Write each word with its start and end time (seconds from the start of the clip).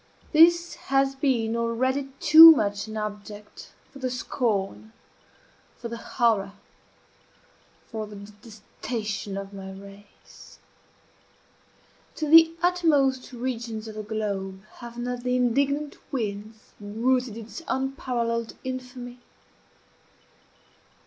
This 0.31 0.73
has 0.89 1.13
been 1.13 1.55
already 1.55 2.09
too 2.19 2.49
much 2.53 2.87
an 2.87 2.97
object 2.97 3.71
for 3.91 3.99
the 3.99 4.09
scorn 4.09 4.93
for 5.77 5.89
the 5.89 5.97
horror 6.17 6.53
for 7.85 8.07
the 8.07 8.15
detestation 8.15 9.37
of 9.37 9.53
my 9.53 9.69
race. 9.71 10.57
To 12.15 12.27
the 12.27 12.51
uttermost 12.63 13.31
regions 13.31 13.87
of 13.87 13.93
the 13.93 14.01
globe 14.01 14.63
have 14.77 14.97
not 14.97 15.21
the 15.21 15.35
indignant 15.35 15.97
winds 16.11 16.73
bruited 16.81 17.37
its 17.37 17.61
unparalleled 17.67 18.55
infamy? 18.63 19.19